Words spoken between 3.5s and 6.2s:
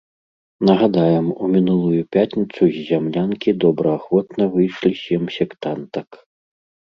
добраахвотна выйшлі сем сектантак.